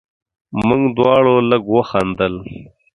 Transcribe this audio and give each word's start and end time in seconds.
موږ 0.67 0.81
دواړو 0.97 1.33
لږ 1.49 1.63
وخندل. 1.75 2.33